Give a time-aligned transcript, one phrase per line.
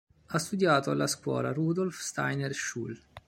[0.25, 2.99] Ha studiato alla scuola "Rudolf Steiner Schule".